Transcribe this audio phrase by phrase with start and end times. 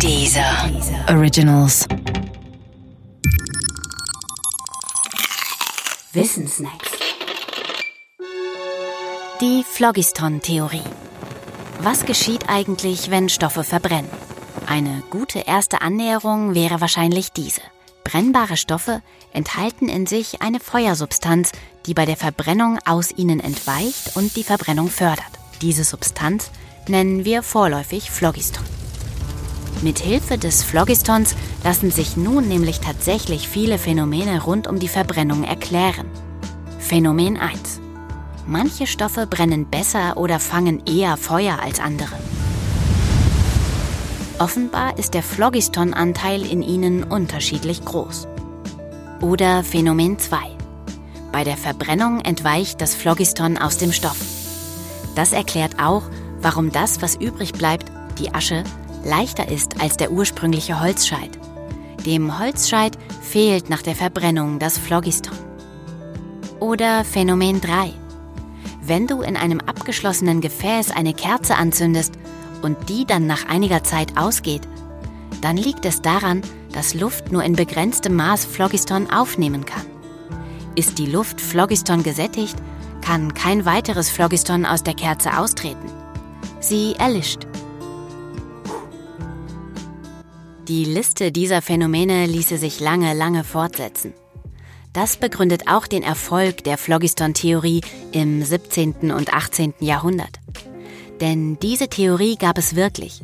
[0.00, 0.70] Dieser
[1.08, 1.86] Originals.
[6.12, 6.90] Wissensnacks.
[9.40, 10.82] Die Phlogiston-Theorie.
[11.80, 14.10] Was geschieht eigentlich, wenn Stoffe verbrennen?
[14.66, 17.62] Eine gute erste Annäherung wäre wahrscheinlich diese.
[18.02, 19.02] Brennbare Stoffe
[19.32, 21.52] enthalten in sich eine Feuersubstanz,
[21.86, 25.24] die bei der Verbrennung aus ihnen entweicht und die Verbrennung fördert.
[25.62, 26.50] Diese Substanz
[26.88, 28.64] nennen wir vorläufig Phlogiston.
[29.84, 35.44] Mit Hilfe des Phlogistons lassen sich nun nämlich tatsächlich viele Phänomene rund um die Verbrennung
[35.44, 36.06] erklären.
[36.78, 37.80] Phänomen 1.
[38.46, 42.14] Manche Stoffe brennen besser oder fangen eher Feuer als andere.
[44.38, 48.26] Offenbar ist der Phlogiston-Anteil in ihnen unterschiedlich groß.
[49.20, 50.38] Oder Phänomen 2.
[51.30, 54.16] Bei der Verbrennung entweicht das Phlogiston aus dem Stoff.
[55.14, 56.04] Das erklärt auch,
[56.40, 58.64] warum das, was übrig bleibt, die Asche,
[59.04, 61.30] leichter ist als der ursprüngliche Holzscheit.
[62.06, 65.36] Dem Holzscheit fehlt nach der Verbrennung das Phlogiston.
[66.60, 67.92] Oder Phänomen 3.
[68.82, 72.14] Wenn du in einem abgeschlossenen Gefäß eine Kerze anzündest
[72.62, 74.62] und die dann nach einiger Zeit ausgeht,
[75.40, 76.42] dann liegt es daran,
[76.72, 79.86] dass Luft nur in begrenztem Maß Phlogiston aufnehmen kann.
[80.74, 82.56] Ist die Luft Phlogiston gesättigt,
[83.00, 85.90] kann kein weiteres Phlogiston aus der Kerze austreten.
[86.60, 87.46] Sie erlischt.
[90.68, 94.14] Die Liste dieser Phänomene ließe sich lange, lange fortsetzen.
[94.94, 99.12] Das begründet auch den Erfolg der Phlogiston-Theorie im 17.
[99.12, 99.74] und 18.
[99.80, 100.40] Jahrhundert.
[101.20, 103.20] Denn diese Theorie gab es wirklich.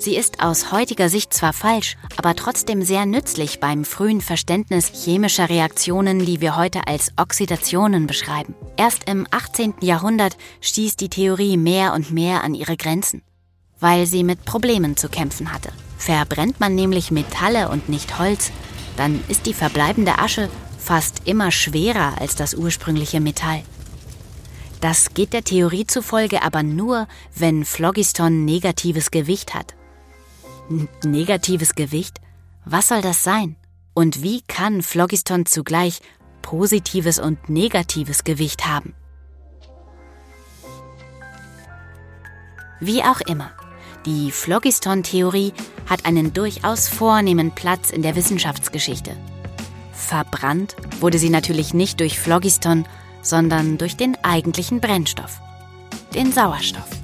[0.00, 5.48] Sie ist aus heutiger Sicht zwar falsch, aber trotzdem sehr nützlich beim frühen Verständnis chemischer
[5.48, 8.56] Reaktionen, die wir heute als Oxidationen beschreiben.
[8.76, 9.74] Erst im 18.
[9.80, 13.22] Jahrhundert stieß die Theorie mehr und mehr an ihre Grenzen,
[13.84, 15.68] weil sie mit Problemen zu kämpfen hatte.
[15.98, 18.50] Verbrennt man nämlich Metalle und nicht Holz,
[18.96, 23.62] dann ist die verbleibende Asche fast immer schwerer als das ursprüngliche Metall.
[24.80, 29.74] Das geht der Theorie zufolge aber nur, wenn Phlogiston negatives Gewicht hat.
[31.04, 32.22] Negatives Gewicht?
[32.64, 33.54] Was soll das sein?
[33.92, 36.00] Und wie kann Phlogiston zugleich
[36.40, 38.94] positives und negatives Gewicht haben?
[42.80, 43.52] Wie auch immer.
[44.06, 45.54] Die Phlogiston-Theorie
[45.86, 49.16] hat einen durchaus vornehmen Platz in der Wissenschaftsgeschichte.
[49.92, 52.86] Verbrannt wurde sie natürlich nicht durch Phlogiston,
[53.22, 55.40] sondern durch den eigentlichen Brennstoff,
[56.14, 57.03] den Sauerstoff.